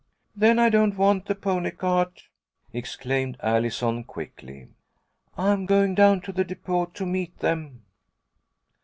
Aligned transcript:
"Then 0.35 0.57
I 0.57 0.69
don't 0.69 0.97
want 0.97 1.27
the 1.27 1.35
pony 1.35 1.69
cart," 1.69 2.23
exclaimed 2.73 3.37
Allison, 3.43 4.03
quickly. 4.03 4.69
"I'm 5.37 5.67
going 5.67 5.93
down 5.93 6.21
to 6.21 6.31
the 6.31 6.43
depot 6.43 6.85
to 6.87 7.05
meet 7.05 7.37
them." 7.37 7.83